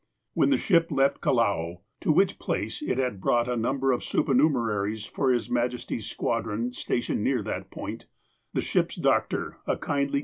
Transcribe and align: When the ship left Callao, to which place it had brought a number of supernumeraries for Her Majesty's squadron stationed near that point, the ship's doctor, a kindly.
When 0.33 0.49
the 0.49 0.57
ship 0.57 0.87
left 0.89 1.21
Callao, 1.21 1.81
to 1.99 2.11
which 2.11 2.39
place 2.39 2.81
it 2.81 2.97
had 2.97 3.21
brought 3.21 3.47
a 3.47 3.55
number 3.55 3.91
of 3.91 4.01
supernumeraries 4.03 5.05
for 5.05 5.31
Her 5.31 5.37
Majesty's 5.51 6.09
squadron 6.09 6.71
stationed 6.71 7.23
near 7.23 7.43
that 7.43 7.69
point, 7.69 8.07
the 8.51 8.61
ship's 8.61 8.95
doctor, 8.95 9.59
a 9.67 9.77
kindly. 9.77 10.19